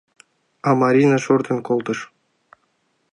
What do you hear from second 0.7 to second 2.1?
Марина шортын колтыш.